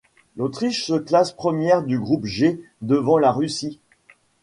L'Autriche 0.35 0.83
se 0.83 0.93
classe 0.95 1.31
première 1.31 1.83
du 1.83 1.99
groupe 1.99 2.25
G 2.25 2.59
devant 2.81 3.19
la 3.19 3.31
Russie. 3.31 3.79